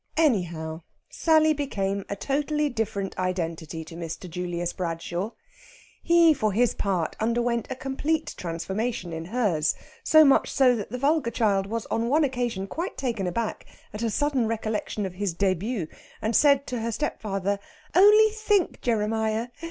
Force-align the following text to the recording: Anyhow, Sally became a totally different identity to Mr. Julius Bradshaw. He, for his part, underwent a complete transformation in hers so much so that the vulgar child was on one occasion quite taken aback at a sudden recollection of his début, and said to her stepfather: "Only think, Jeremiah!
Anyhow, 0.17 0.81
Sally 1.11 1.53
became 1.53 2.05
a 2.09 2.15
totally 2.15 2.69
different 2.69 3.15
identity 3.19 3.85
to 3.85 3.93
Mr. 3.95 4.27
Julius 4.27 4.73
Bradshaw. 4.73 5.29
He, 6.01 6.33
for 6.33 6.53
his 6.53 6.73
part, 6.73 7.15
underwent 7.19 7.67
a 7.69 7.75
complete 7.75 8.33
transformation 8.35 9.13
in 9.13 9.25
hers 9.25 9.75
so 10.03 10.25
much 10.25 10.49
so 10.51 10.75
that 10.75 10.89
the 10.89 10.97
vulgar 10.97 11.29
child 11.29 11.67
was 11.67 11.85
on 11.91 12.09
one 12.09 12.23
occasion 12.23 12.65
quite 12.65 12.97
taken 12.97 13.27
aback 13.27 13.67
at 13.93 14.01
a 14.01 14.09
sudden 14.09 14.47
recollection 14.47 15.05
of 15.05 15.13
his 15.13 15.35
début, 15.35 15.87
and 16.19 16.35
said 16.35 16.65
to 16.65 16.79
her 16.79 16.91
stepfather: 16.91 17.59
"Only 17.93 18.29
think, 18.31 18.81
Jeremiah! 18.81 19.49